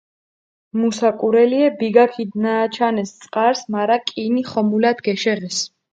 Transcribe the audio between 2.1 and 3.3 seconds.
ქიდჷნააჩანეს